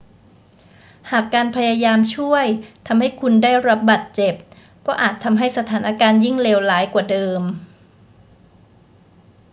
[1.11, 2.45] หากการพยายามช่วย
[2.87, 4.33] ทำให้คุณได้รับบาดเจ็บ
[4.85, 7.41] ก็อาจทำให้สถานการณ์ยิ่งเลวร้ายกว่าเดิม